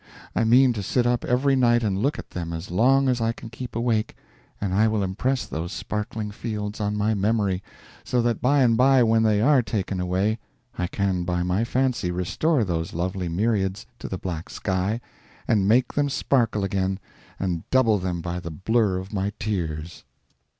I 0.35 0.45
mean 0.45 0.73
to 0.73 0.81
sit 0.81 1.05
up 1.05 1.23
every 1.25 1.55
night 1.55 1.83
and 1.83 2.01
look 2.01 2.17
at 2.17 2.31
them 2.31 2.53
as 2.53 2.71
long 2.71 3.07
as 3.07 3.21
I 3.21 3.31
can 3.33 3.51
keep 3.51 3.75
awake; 3.75 4.15
and 4.59 4.73
I 4.73 4.87
will 4.87 5.03
impress 5.03 5.45
those 5.45 5.71
sparkling 5.71 6.31
fields 6.31 6.79
on 6.79 6.97
my 6.97 7.13
memory, 7.13 7.61
so 8.03 8.19
that 8.23 8.41
by 8.41 8.63
and 8.63 8.75
by 8.75 9.03
when 9.03 9.21
they 9.21 9.41
are 9.41 9.61
taken 9.61 9.99
away 9.99 10.39
I 10.75 10.87
can 10.87 11.23
by 11.23 11.43
my 11.43 11.63
fancy 11.63 12.09
restore 12.09 12.63
those 12.63 12.95
lovely 12.95 13.29
myriads 13.29 13.85
to 13.99 14.07
the 14.09 14.17
black 14.17 14.49
sky 14.49 15.01
and 15.47 15.67
make 15.67 15.93
them 15.93 16.09
sparkle 16.09 16.63
again, 16.63 16.97
and 17.39 17.69
double 17.69 17.99
them 17.99 18.21
by 18.21 18.39
the 18.39 18.49
blur 18.49 18.97
of 18.97 19.13
my 19.13 19.33
tears. 19.37 20.03